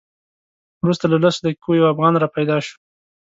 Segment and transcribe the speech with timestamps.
[0.83, 2.75] وروسته له لسو دقیقو یو افغان را پیدا شو.